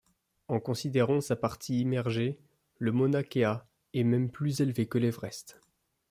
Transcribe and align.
En 0.47 0.59
considérant 0.59 1.21
sa 1.21 1.35
partie 1.35 1.79
immergée, 1.79 2.39
le 2.79 2.91
Mauna 2.91 3.21
Kea 3.21 3.61
est 3.93 4.03
même 4.03 4.31
plus 4.31 4.59
élevé 4.59 4.87
que 4.87 4.97
l'Everest. 4.97 5.59